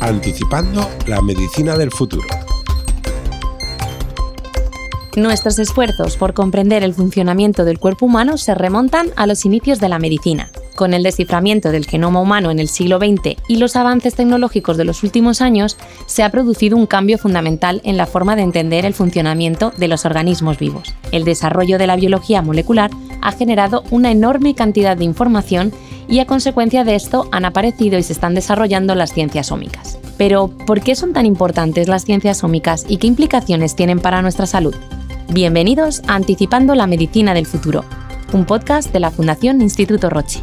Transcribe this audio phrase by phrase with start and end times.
[0.00, 2.26] Anticipando la medicina del futuro.
[5.14, 9.90] Nuestros esfuerzos por comprender el funcionamiento del cuerpo humano se remontan a los inicios de
[9.90, 10.50] la medicina.
[10.74, 14.86] Con el desciframiento del genoma humano en el siglo XX y los avances tecnológicos de
[14.86, 15.76] los últimos años,
[16.06, 20.06] se ha producido un cambio fundamental en la forma de entender el funcionamiento de los
[20.06, 20.94] organismos vivos.
[21.10, 22.90] El desarrollo de la biología molecular
[23.22, 25.72] ha generado una enorme cantidad de información
[26.08, 29.98] y a consecuencia de esto han aparecido y se están desarrollando las ciencias ómicas.
[30.18, 34.46] Pero, ¿por qué son tan importantes las ciencias ómicas y qué implicaciones tienen para nuestra
[34.46, 34.74] salud?
[35.32, 37.84] Bienvenidos a Anticipando la Medicina del Futuro,
[38.32, 40.40] un podcast de la Fundación Instituto Roche.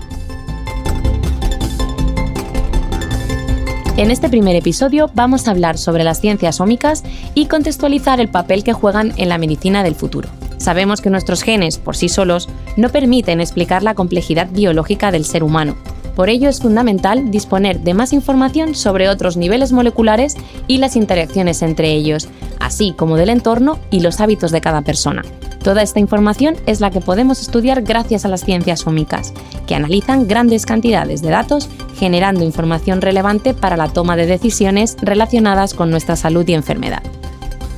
[3.98, 7.04] En este primer episodio vamos a hablar sobre las ciencias ómicas
[7.36, 10.30] y contextualizar el papel que juegan en la medicina del futuro.
[10.70, 15.44] Sabemos que nuestros genes, por sí solos, no permiten explicar la complejidad biológica del ser
[15.44, 15.76] humano,
[16.16, 20.36] por ello es fundamental disponer de más información sobre otros niveles moleculares
[20.68, 25.24] y las interacciones entre ellos, así como del entorno y los hábitos de cada persona.
[25.64, 29.34] Toda esta información es la que podemos estudiar gracias a las ciencias ómicas,
[29.66, 35.74] que analizan grandes cantidades de datos generando información relevante para la toma de decisiones relacionadas
[35.74, 37.02] con nuestra salud y enfermedad.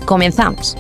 [0.04, 0.76] Comenzamos.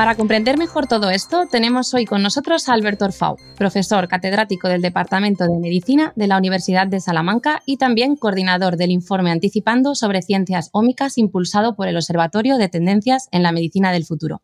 [0.00, 4.80] Para comprender mejor todo esto, tenemos hoy con nosotros a Alberto Orfau, profesor catedrático del
[4.80, 10.22] Departamento de Medicina de la Universidad de Salamanca y también coordinador del informe Anticipando sobre
[10.22, 14.40] Ciencias Ómicas impulsado por el Observatorio de Tendencias en la Medicina del Futuro.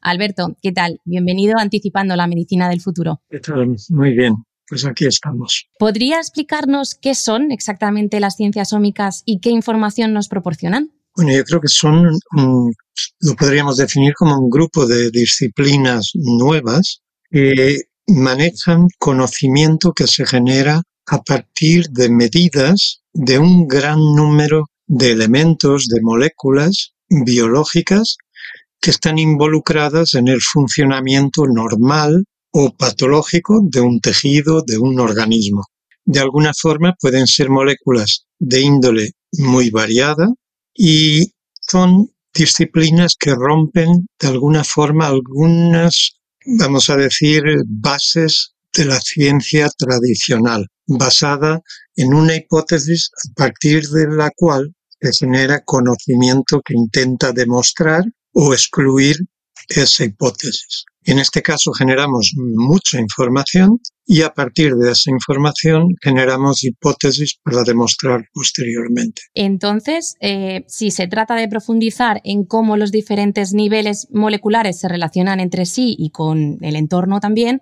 [0.00, 1.02] Alberto, ¿qué tal?
[1.04, 3.20] Bienvenido a Anticipando la Medicina del Futuro.
[3.28, 3.76] ¿Qué tal?
[3.90, 4.36] Muy bien.
[4.66, 5.68] Pues aquí estamos.
[5.78, 10.92] ¿Podría explicarnos qué son exactamente las ciencias ómicas y qué información nos proporcionan?
[11.16, 17.82] Bueno, yo creo que son, lo podríamos definir como un grupo de disciplinas nuevas que
[18.08, 25.86] manejan conocimiento que se genera a partir de medidas de un gran número de elementos,
[25.86, 28.16] de moléculas biológicas
[28.80, 35.62] que están involucradas en el funcionamiento normal o patológico de un tejido, de un organismo.
[36.04, 40.28] De alguna forma pueden ser moléculas de índole muy variada,
[40.74, 49.00] y son disciplinas que rompen de alguna forma algunas, vamos a decir, bases de la
[49.00, 51.60] ciencia tradicional, basada
[51.96, 58.52] en una hipótesis a partir de la cual se genera conocimiento que intenta demostrar o
[58.52, 59.16] excluir
[59.68, 60.84] esa hipótesis.
[61.04, 67.62] En este caso generamos mucha información y a partir de esa información generamos hipótesis para
[67.62, 69.22] demostrar posteriormente.
[69.34, 75.40] Entonces, eh, si se trata de profundizar en cómo los diferentes niveles moleculares se relacionan
[75.40, 77.60] entre sí y con el entorno también,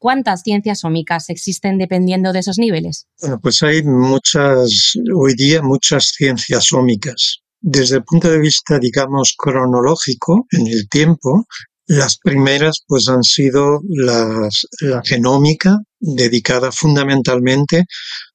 [0.00, 3.08] ¿Cuántas ciencias ómicas existen dependiendo de esos niveles?
[3.20, 7.40] Bueno, pues hay muchas, hoy día muchas ciencias ómicas.
[7.60, 11.46] Desde el punto de vista, digamos, cronológico, en el tiempo,
[11.88, 17.84] las primeras pues han sido las, la genómica, dedicada fundamentalmente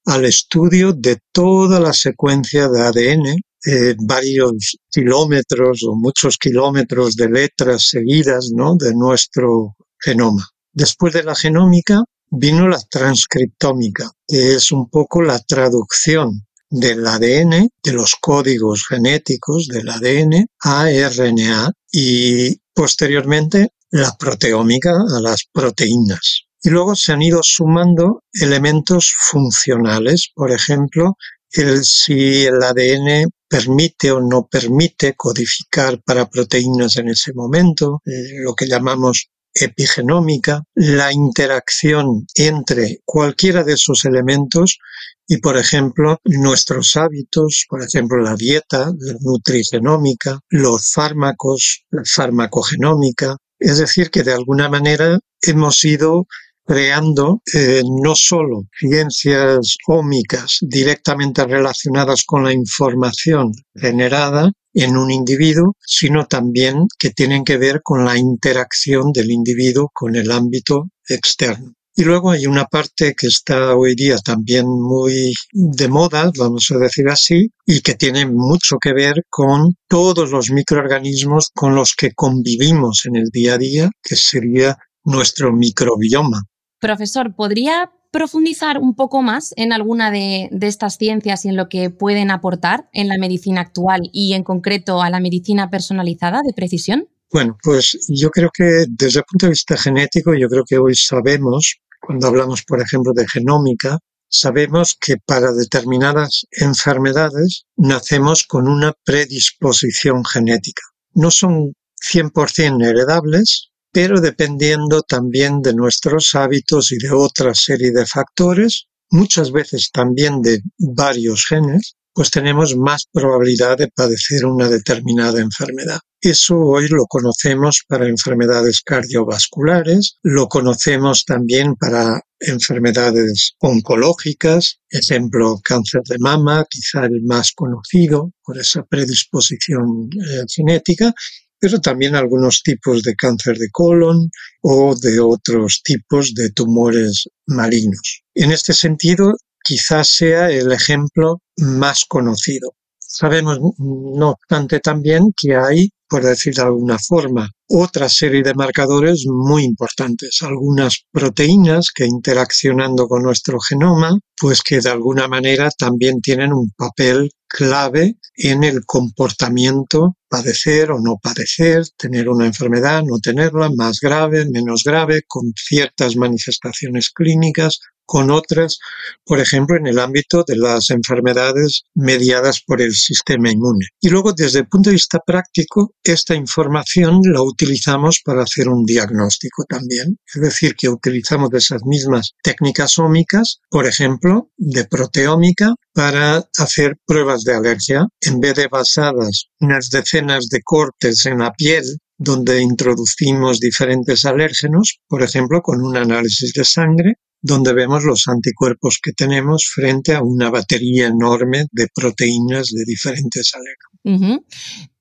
[0.05, 7.29] al estudio de toda la secuencia de ADN, eh, varios kilómetros o muchos kilómetros de
[7.29, 8.75] letras seguidas ¿no?
[8.75, 10.49] de nuestro genoma.
[10.73, 17.69] Después de la genómica vino la transcriptómica, que es un poco la traducción del ADN,
[17.83, 26.45] de los códigos genéticos del ADN a RNA y posteriormente la proteómica a las proteínas.
[26.61, 31.17] Y luego se han ido sumando elementos funcionales, por ejemplo,
[31.51, 38.39] el si el ADN permite o no permite codificar para proteínas en ese momento, eh,
[38.43, 44.79] lo que llamamos epigenómica, la interacción entre cualquiera de esos elementos
[45.27, 53.37] y, por ejemplo, nuestros hábitos, por ejemplo, la dieta, la nutrigenómica, los fármacos, la farmacogenómica.
[53.59, 56.25] Es decir, que de alguna manera hemos ido
[56.65, 65.75] creando eh, no solo ciencias ómicas directamente relacionadas con la información generada en un individuo,
[65.79, 71.73] sino también que tienen que ver con la interacción del individuo con el ámbito externo.
[71.95, 76.79] Y luego hay una parte que está hoy día también muy de moda, vamos a
[76.79, 82.13] decir así, y que tiene mucho que ver con todos los microorganismos con los que
[82.13, 86.41] convivimos en el día a día, que sería nuestro microbioma.
[86.79, 91.69] Profesor, ¿podría profundizar un poco más en alguna de, de, estas ciencias y en lo
[91.69, 96.53] que pueden aportar en la medicina actual y en concreto a la medicina personalizada de
[96.53, 97.07] precisión?
[97.33, 100.93] Bueno, pues yo creo que desde el punto de vista genético, yo creo que hoy
[100.93, 108.93] sabemos cuando hablamos, por ejemplo, de genómica, sabemos que para determinadas enfermedades nacemos con una
[109.05, 110.81] predisposición genética.
[111.13, 111.73] No son
[112.11, 119.51] 100% heredables, pero dependiendo también de nuestros hábitos y de otra serie de factores, muchas
[119.51, 125.99] veces también de varios genes, pues tenemos más probabilidad de padecer una determinada enfermedad.
[126.21, 136.01] Eso hoy lo conocemos para enfermedades cardiovasculares, lo conocemos también para enfermedades oncológicas, ejemplo cáncer
[136.07, 141.13] de mama, quizá el más conocido por esa predisposición eh, genética,
[141.59, 144.29] pero también algunos tipos de cáncer de colon
[144.61, 148.23] o de otros tipos de tumores malignos.
[148.33, 149.33] En este sentido,
[149.63, 152.73] quizás sea el ejemplo más conocido.
[152.99, 159.25] Sabemos, no obstante, también que hay, por decir de alguna forma, otra serie de marcadores
[159.27, 166.21] muy importantes, algunas proteínas que interaccionando con nuestro genoma, pues que de alguna manera también
[166.21, 173.19] tienen un papel clave en el comportamiento, padecer o no padecer, tener una enfermedad, no
[173.19, 178.79] tenerla, más grave, menos grave, con ciertas manifestaciones clínicas, con otras,
[179.25, 183.87] por ejemplo, en el ámbito de las enfermedades mediadas por el sistema inmune.
[184.01, 188.85] Y luego, desde el punto de vista práctico, esta información la utilizamos para hacer un
[188.85, 190.17] diagnóstico también.
[190.33, 197.43] Es decir, que utilizamos esas mismas técnicas ómicas, por ejemplo, de proteómica, para hacer pruebas
[197.43, 201.83] de alergia, en vez de basadas unas decenas de cortes en la piel
[202.17, 208.99] donde introducimos diferentes alérgenos, por ejemplo, con un análisis de sangre, donde vemos los anticuerpos
[209.03, 214.39] que tenemos frente a una batería enorme de proteínas de diferentes alérgenos.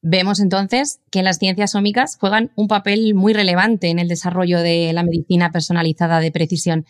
[0.03, 4.93] Vemos entonces que las ciencias ómicas juegan un papel muy relevante en el desarrollo de
[4.93, 6.85] la medicina personalizada de precisión.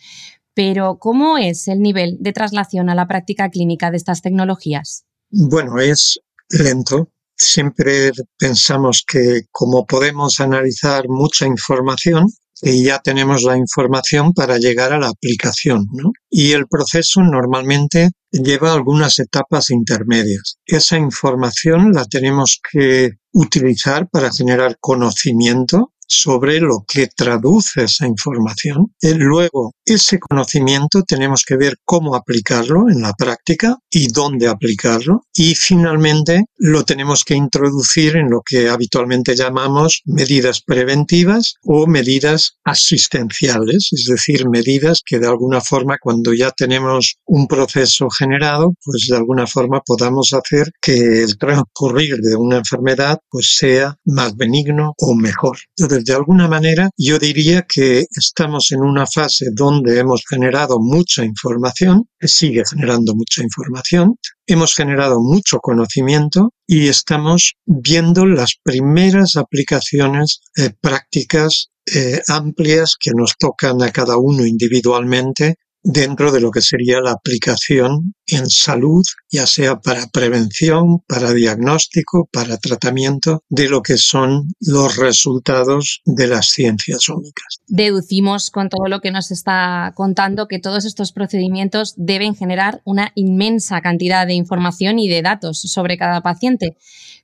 [0.55, 5.05] Pero, ¿cómo es el nivel de traslación a la práctica clínica de estas tecnologías?
[5.29, 6.19] Bueno, es
[6.49, 7.09] lento.
[7.35, 12.25] Siempre pensamos que como podemos analizar mucha información,
[12.63, 15.85] y ya tenemos la información para llegar a la aplicación.
[15.91, 16.11] ¿no?
[16.29, 20.57] Y el proceso normalmente lleva algunas etapas intermedias.
[20.65, 28.93] Esa información la tenemos que utilizar para generar conocimiento sobre lo que traduce esa información.
[29.01, 35.23] Y luego, ese conocimiento tenemos que ver cómo aplicarlo en la práctica y dónde aplicarlo.
[35.33, 42.57] Y finalmente, lo tenemos que introducir en lo que habitualmente llamamos medidas preventivas o medidas
[42.63, 49.07] asistenciales, es decir, medidas que de alguna forma, cuando ya tenemos un proceso generado, pues
[49.09, 54.93] de alguna forma podamos hacer que el transcurrir de una enfermedad pues sea más benigno
[54.97, 55.57] o mejor.
[55.77, 61.23] Entonces, de alguna manera, yo diría que estamos en una fase donde hemos generado mucha
[61.23, 64.15] información, sigue generando mucha información,
[64.47, 73.11] hemos generado mucho conocimiento y estamos viendo las primeras aplicaciones eh, prácticas eh, amplias que
[73.15, 79.03] nos tocan a cada uno individualmente dentro de lo que sería la aplicación en salud,
[79.29, 86.27] ya sea para prevención, para diagnóstico, para tratamiento de lo que son los resultados de
[86.27, 87.59] las ciencias ómicas.
[87.67, 93.11] Deducimos con todo lo que nos está contando que todos estos procedimientos deben generar una
[93.15, 96.77] inmensa cantidad de información y de datos sobre cada paciente.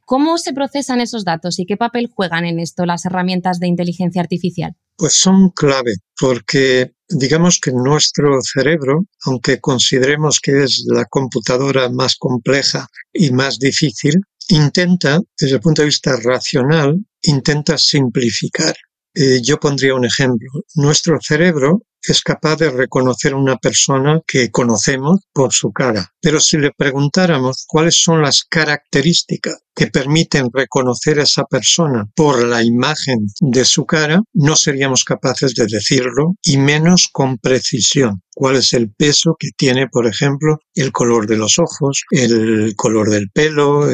[0.06, 4.22] ¿Cómo se procesan esos datos y qué papel juegan en esto las herramientas de inteligencia
[4.22, 4.76] artificial?
[4.98, 12.16] Pues son clave, porque digamos que nuestro cerebro, aunque consideremos que es la computadora más
[12.16, 18.76] compleja y más difícil, intenta, desde el punto de vista racional, intenta simplificar.
[19.16, 20.50] Eh, yo pondría un ejemplo.
[20.76, 26.14] Nuestro cerebro es capaz de reconocer una persona que conocemos por su cara.
[26.22, 32.46] Pero si le preguntáramos cuáles son las características que permiten reconocer a esa persona por
[32.46, 38.22] la imagen de su cara, no seríamos capaces de decirlo y menos con precisión.
[38.34, 43.10] ¿Cuál es el peso que tiene, por ejemplo, el color de los ojos, el color
[43.10, 43.88] del pelo,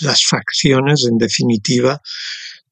[0.00, 2.00] las facciones, en definitiva,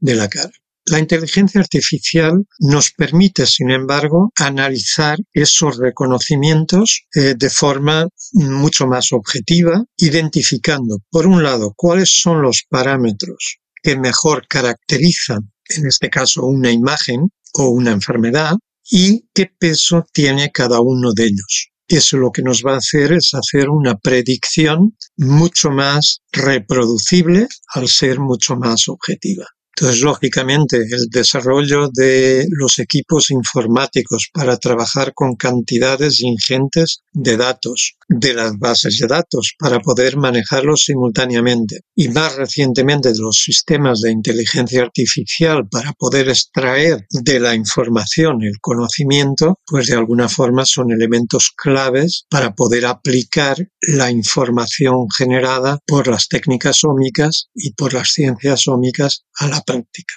[0.00, 0.52] de la cara?
[0.90, 9.12] La inteligencia artificial nos permite, sin embargo, analizar esos reconocimientos eh, de forma mucho más
[9.12, 16.46] objetiva, identificando, por un lado, cuáles son los parámetros que mejor caracterizan, en este caso,
[16.46, 18.54] una imagen o una enfermedad,
[18.90, 21.68] y qué peso tiene cada uno de ellos.
[21.86, 27.88] Eso lo que nos va a hacer es hacer una predicción mucho más reproducible al
[27.88, 29.44] ser mucho más objetiva.
[29.80, 37.94] Entonces, lógicamente, el desarrollo de los equipos informáticos para trabajar con cantidades ingentes de datos,
[38.08, 41.80] de las bases de datos, para poder manejarlos simultáneamente.
[41.94, 48.42] Y más recientemente, de los sistemas de inteligencia artificial para poder extraer de la información
[48.42, 55.78] el conocimiento, pues de alguna forma son elementos claves para poder aplicar la información generada
[55.86, 60.14] por las técnicas ómicas y por las ciencias ómicas a la práctica.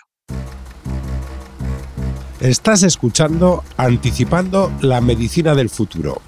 [2.40, 6.22] Estás escuchando Anticipando la Medicina del Futuro,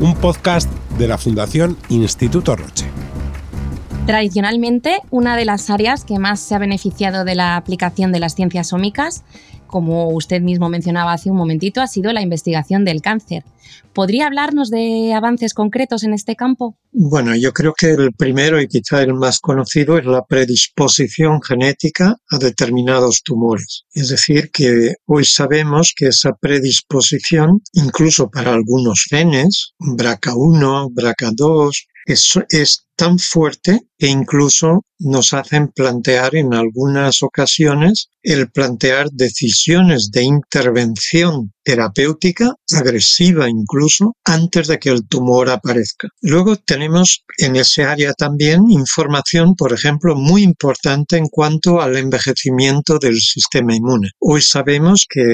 [0.00, 2.86] un podcast de la Fundación Instituto Roche.
[4.06, 8.34] Tradicionalmente, una de las áreas que más se ha beneficiado de la aplicación de las
[8.34, 9.24] ciencias ómicas
[9.66, 13.44] como usted mismo mencionaba hace un momentito, ha sido la investigación del cáncer.
[13.92, 16.76] ¿Podría hablarnos de avances concretos en este campo?
[16.92, 22.16] Bueno, yo creo que el primero y quizá el más conocido es la predisposición genética
[22.30, 23.84] a determinados tumores.
[23.92, 31.70] Es decir, que hoy sabemos que esa predisposición, incluso para algunos genes, BRCA1, BRCA2,
[32.06, 40.22] es, tan fuerte que incluso nos hacen plantear en algunas ocasiones el plantear decisiones de
[40.22, 46.08] intervención terapéutica, agresiva incluso, antes de que el tumor aparezca.
[46.22, 53.00] Luego tenemos en ese área también información, por ejemplo, muy importante en cuanto al envejecimiento
[53.00, 54.10] del sistema inmune.
[54.20, 55.24] Hoy sabemos que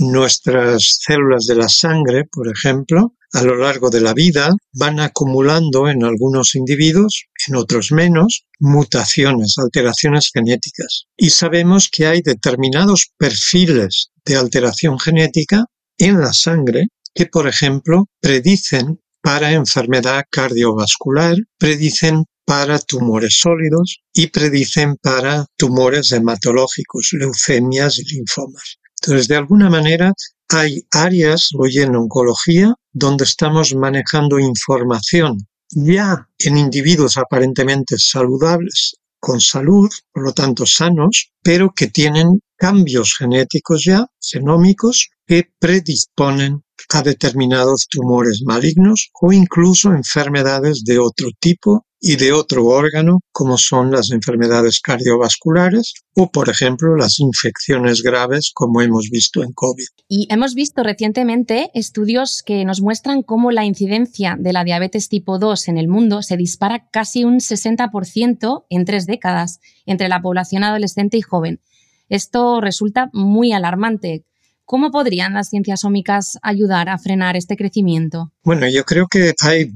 [0.00, 5.90] nuestras células de la sangre, por ejemplo, a lo largo de la vida van acumulando
[5.90, 11.04] en algunos individuos, en otros menos, mutaciones, alteraciones genéticas.
[11.18, 15.66] Y sabemos que hay determinados perfiles de alteración genética
[15.98, 24.28] en la sangre que, por ejemplo, predicen para enfermedad cardiovascular, predicen para tumores sólidos y
[24.28, 28.78] predicen para tumores hematológicos, leucemias y linfomas.
[29.02, 30.14] Entonces, de alguna manera,
[30.48, 35.38] hay áreas hoy en oncología donde estamos manejando información
[35.70, 43.16] ya en individuos aparentemente saludables, con salud, por lo tanto sanos, pero que tienen cambios
[43.16, 51.84] genéticos ya, genómicos, que predisponen a determinados tumores malignos o incluso enfermedades de otro tipo
[52.08, 58.52] y de otro órgano, como son las enfermedades cardiovasculares o, por ejemplo, las infecciones graves,
[58.54, 59.86] como hemos visto en COVID.
[60.08, 65.40] Y hemos visto recientemente estudios que nos muestran cómo la incidencia de la diabetes tipo
[65.40, 70.62] 2 en el mundo se dispara casi un 60% en tres décadas entre la población
[70.62, 71.60] adolescente y joven.
[72.08, 74.24] Esto resulta muy alarmante.
[74.68, 78.32] ¿Cómo podrían las ciencias ómicas ayudar a frenar este crecimiento?
[78.42, 79.70] Bueno, yo creo que hay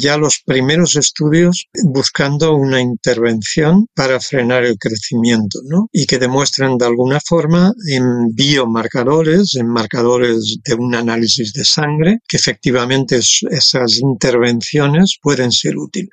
[0.00, 5.88] ya los primeros estudios buscando una intervención para frenar el crecimiento, ¿no?
[5.90, 12.18] Y que demuestran de alguna forma en biomarcadores, en marcadores de un análisis de sangre,
[12.28, 16.10] que efectivamente esas intervenciones pueden ser útiles.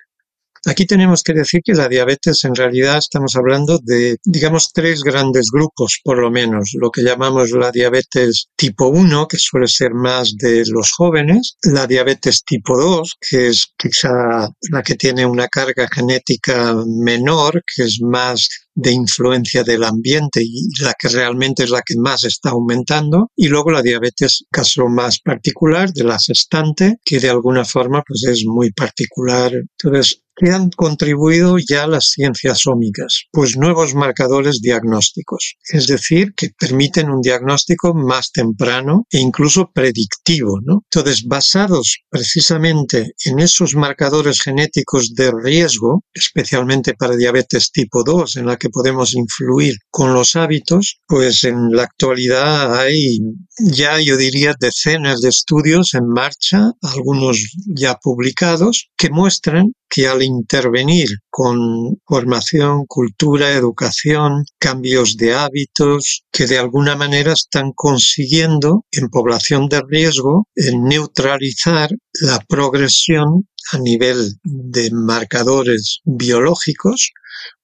[0.67, 5.49] Aquí tenemos que decir que la diabetes en realidad estamos hablando de, digamos, tres grandes
[5.51, 6.71] grupos, por lo menos.
[6.79, 11.85] Lo que llamamos la diabetes tipo 1, que suele ser más de los jóvenes, la
[11.85, 17.99] diabetes tipo 2, que es quizá la que tiene una carga genética menor, que es
[18.01, 23.29] más de influencia del ambiente y la que realmente es la que más está aumentando.
[23.35, 28.23] Y luego la diabetes caso más particular de la gestante que de alguna forma pues
[28.27, 29.53] es muy particular.
[29.53, 33.25] Entonces ¿Qué han contribuido ya las ciencias ómicas?
[33.31, 40.59] Pues nuevos marcadores diagnósticos, es decir, que permiten un diagnóstico más temprano e incluso predictivo.
[40.61, 40.83] ¿no?
[40.91, 48.47] Entonces, basados precisamente en esos marcadores genéticos de riesgo, especialmente para diabetes tipo 2, en
[48.47, 53.19] la que podemos influir con los hábitos, pues en la actualidad hay
[53.57, 60.23] ya, yo diría, decenas de estudios en marcha, algunos ya publicados, que muestran que al
[60.23, 69.09] intervenir con formación, cultura, educación, cambios de hábitos, que de alguna manera están consiguiendo en
[69.09, 71.89] población de riesgo neutralizar
[72.21, 77.11] la progresión a nivel de marcadores biológicos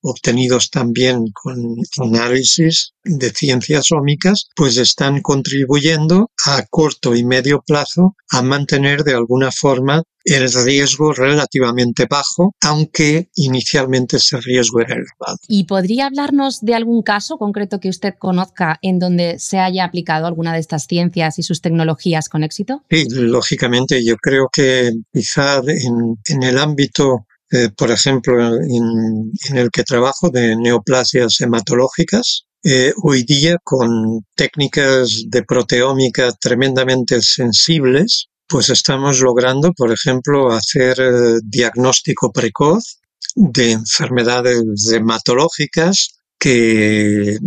[0.01, 8.15] obtenidos también con análisis de ciencias ómicas, pues están contribuyendo a corto y medio plazo
[8.29, 15.37] a mantener de alguna forma el riesgo relativamente bajo, aunque inicialmente ese riesgo era elevado.
[15.47, 20.27] ¿Y podría hablarnos de algún caso concreto que usted conozca en donde se haya aplicado
[20.27, 22.83] alguna de estas ciencias y sus tecnologías con éxito?
[22.89, 29.69] Sí, lógicamente, yo creo que quizá en, en el ámbito eh, por ejemplo, en, el
[29.71, 38.69] que trabajo de neoplasias hematológicas, Eh, hoy día, con técnicas de proteómica tremendamente sensibles, pues
[38.69, 42.99] estamos logrando, por ejemplo, hacer eh, diagnóstico precoz
[43.35, 47.37] de enfermedades hematológicas que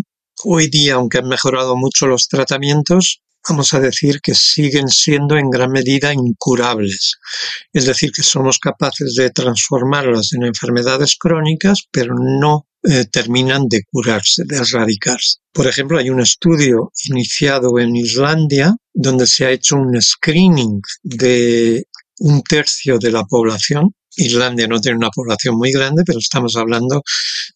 [0.45, 5.51] hoy día, aunque han mejorado mucho los tratamientos, vamos a decir que siguen siendo en
[5.51, 7.19] gran medida incurables.
[7.73, 13.83] Es decir, que somos capaces de transformarlas en enfermedades crónicas, pero no eh, terminan de
[13.91, 15.39] curarse, de erradicarse.
[15.53, 21.87] Por ejemplo, hay un estudio iniciado en Islandia donde se ha hecho un screening de
[22.19, 23.95] un tercio de la población.
[24.17, 27.03] Islandia no tiene una población muy grande, pero estamos hablando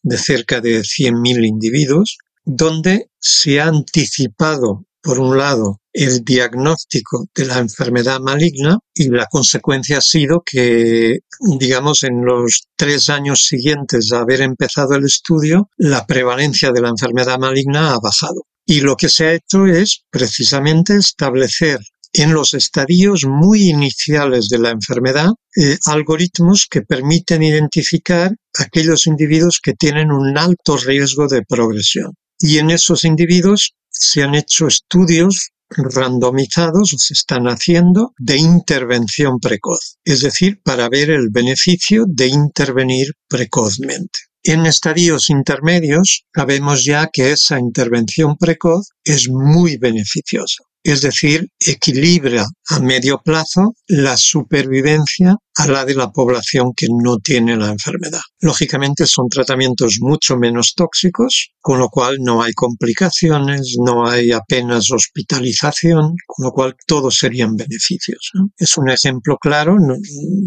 [0.02, 7.46] de cerca de 100.000 individuos, donde se ha anticipado por un lado, el diagnóstico de
[7.46, 11.18] la enfermedad maligna y la consecuencia ha sido que,
[11.58, 16.90] digamos, en los tres años siguientes a haber empezado el estudio, la prevalencia de la
[16.90, 18.42] enfermedad maligna ha bajado.
[18.66, 21.80] Y lo que se ha hecho es precisamente establecer
[22.12, 29.60] en los estadios muy iniciales de la enfermedad eh, algoritmos que permiten identificar aquellos individuos
[29.62, 32.14] que tienen un alto riesgo de progresión.
[32.38, 39.98] Y en esos individuos se han hecho estudios randomizados, se están haciendo, de intervención precoz,
[40.04, 44.20] es decir, para ver el beneficio de intervenir precozmente.
[44.42, 52.46] En estadios intermedios sabemos ya que esa intervención precoz es muy beneficiosa es decir, equilibra
[52.70, 58.20] a medio plazo la supervivencia a la de la población que no tiene la enfermedad.
[58.40, 64.90] Lógicamente son tratamientos mucho menos tóxicos, con lo cual no hay complicaciones, no hay apenas
[64.90, 68.30] hospitalización, con lo cual todos serían beneficios.
[68.56, 69.76] Es un ejemplo claro,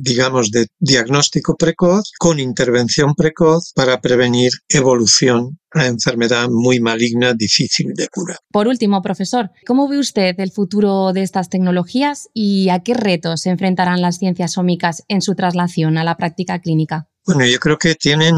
[0.02, 7.94] digamos, de diagnóstico precoz con intervención precoz para prevenir evolución una enfermedad muy maligna, difícil
[7.94, 8.38] de curar.
[8.51, 13.42] Por último, profesor, ¿cómo ve usted el futuro de estas tecnologías y a qué retos
[13.42, 17.07] se enfrentarán las ciencias ómicas en su traslación a la práctica clínica?
[17.24, 18.36] Bueno, yo creo que tienen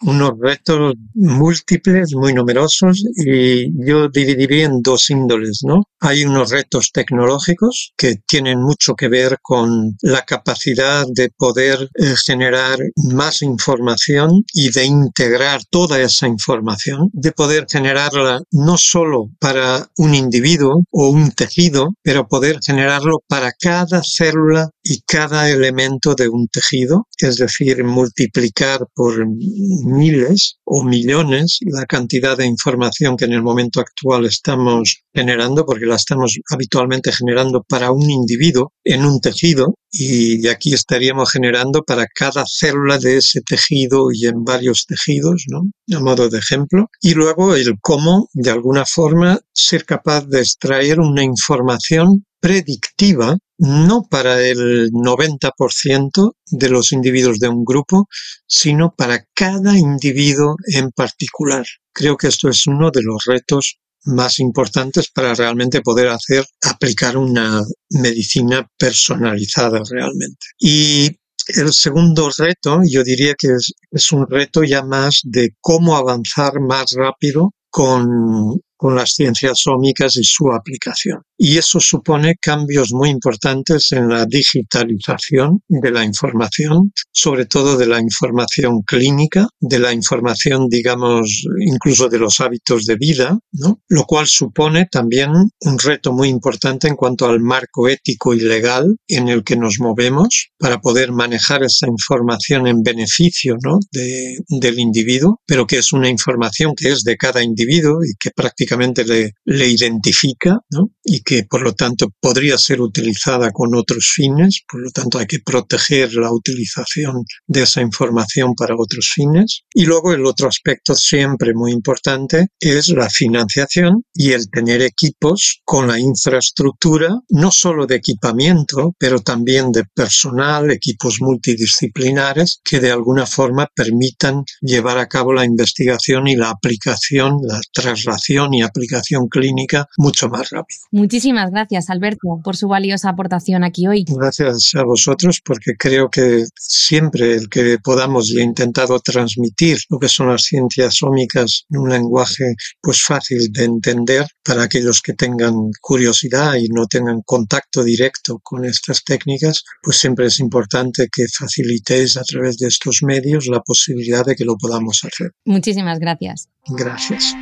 [0.00, 5.82] unos retos múltiples, muy numerosos, y yo dividiría en dos índoles, ¿no?
[6.00, 12.14] Hay unos retos tecnológicos que tienen mucho que ver con la capacidad de poder eh,
[12.24, 19.86] generar más información y de integrar toda esa información, de poder generarla no solo para
[19.98, 26.28] un individuo o un tejido, pero poder generarlo para cada célula y cada elemento de
[26.28, 27.84] un tejido, es decir,
[28.22, 35.02] multiplicar por miles o millones la cantidad de información que en el momento actual estamos
[35.14, 41.30] generando, porque la estamos habitualmente generando para un individuo en un tejido y aquí estaríamos
[41.30, 45.62] generando para cada célula de ese tejido y en varios tejidos, ¿no?
[45.94, 46.86] A modo de ejemplo.
[47.00, 54.02] Y luego el cómo, de alguna forma, ser capaz de extraer una información predictiva no
[54.10, 58.08] para el 90% de los individuos de un grupo,
[58.44, 61.64] sino para cada individuo en particular.
[61.92, 67.16] Creo que esto es uno de los retos más importantes para realmente poder hacer, aplicar
[67.16, 70.44] una medicina personalizada realmente.
[70.58, 75.96] Y el segundo reto, yo diría que es, es un reto ya más de cómo
[75.96, 81.22] avanzar más rápido con con las ciencias ómicas y su aplicación.
[81.38, 87.86] Y eso supone cambios muy importantes en la digitalización de la información, sobre todo de
[87.86, 93.78] la información clínica, de la información, digamos, incluso de los hábitos de vida, ¿no?
[93.88, 98.96] Lo cual supone también un reto muy importante en cuanto al marco ético y legal
[99.06, 103.78] en el que nos movemos para poder manejar esa información en beneficio ¿no?
[103.92, 108.30] de, del individuo, pero que es una información que es de cada individuo y que
[108.34, 110.90] prácticamente le, le identifica ¿no?
[111.04, 115.26] y que por lo tanto podría ser utilizada con otros fines, por lo tanto hay
[115.26, 119.62] que proteger la utilización de esa información para otros fines.
[119.74, 125.60] Y luego el otro aspecto siempre muy importante es la financiación y el tener equipos
[125.64, 132.90] con la infraestructura, no solo de equipamiento, pero también de personal, equipos multidisciplinares que de
[132.90, 139.28] alguna forma permitan llevar a cabo la investigación y la aplicación, la traslación y aplicación
[139.28, 140.80] clínica mucho más rápido.
[140.90, 144.04] Muchísimas gracias, Alberto, por su valiosa aportación aquí hoy.
[144.08, 149.98] Gracias a vosotros, porque creo que siempre el que podamos y he intentado transmitir lo
[149.98, 155.14] que son las ciencias ómicas en un lenguaje pues fácil de entender para aquellos que
[155.14, 161.26] tengan curiosidad y no tengan contacto directo con estas técnicas, pues siempre es importante que
[161.28, 165.32] facilitéis a través de estos medios la posibilidad de que lo podamos hacer.
[165.44, 166.48] Muchísimas gracias.
[166.68, 167.34] Gracias.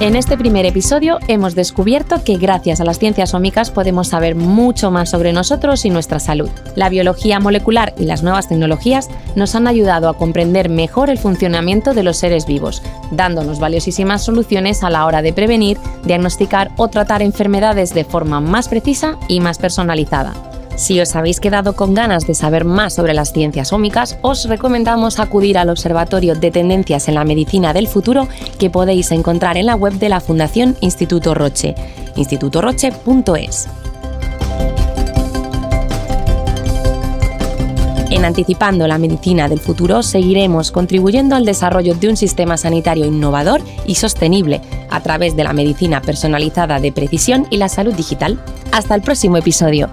[0.00, 4.92] En este primer episodio hemos descubierto que gracias a las ciencias ómicas podemos saber mucho
[4.92, 6.48] más sobre nosotros y nuestra salud.
[6.76, 11.94] La biología molecular y las nuevas tecnologías nos han ayudado a comprender mejor el funcionamiento
[11.94, 12.80] de los seres vivos,
[13.10, 18.68] dándonos valiosísimas soluciones a la hora de prevenir, diagnosticar o tratar enfermedades de forma más
[18.68, 20.32] precisa y más personalizada.
[20.78, 25.18] Si os habéis quedado con ganas de saber más sobre las ciencias ómicas, os recomendamos
[25.18, 28.28] acudir al Observatorio de Tendencias en la Medicina del Futuro
[28.60, 31.74] que podéis encontrar en la web de la Fundación Instituto Roche,
[32.14, 33.68] institutoroche.es.
[38.10, 43.62] En Anticipando la Medicina del Futuro seguiremos contribuyendo al desarrollo de un sistema sanitario innovador
[43.84, 44.60] y sostenible
[44.90, 48.40] a través de la medicina personalizada de precisión y la salud digital.
[48.70, 49.90] Hasta el próximo episodio.